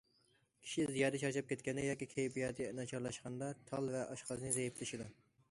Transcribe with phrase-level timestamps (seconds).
[0.61, 5.11] كىشى زىيادە چارچاپ كەتكەندە ياكى كەيپىياتى ناچارلاشقاندا، تال ۋە ئاشقازان زەئىپلىشىدۇ.